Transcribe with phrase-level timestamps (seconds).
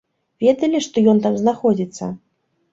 [0.45, 2.13] Ведалі, што ён там знаходзіцца?